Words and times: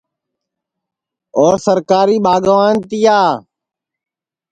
اور 1.39 1.53
سرکاری 1.65 2.17
ٻاگوان 2.25 2.75
تِیا 2.89 3.19